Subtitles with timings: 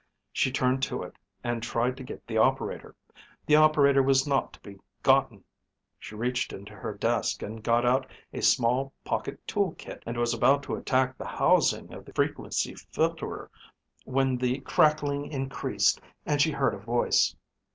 [0.33, 2.95] She turned to it and tried to get the operator.
[3.45, 5.43] The operator was not to be gotten.
[5.99, 10.33] She reached into her desk and got out a small pocket tool kit and was
[10.33, 13.51] about to attack the housing of the frequency filterer
[14.03, 17.35] when the crackling increased and she heard a voice.